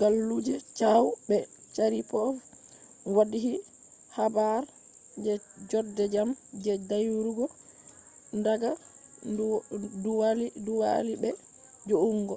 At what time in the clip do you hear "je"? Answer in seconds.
5.24-5.32, 6.62-6.72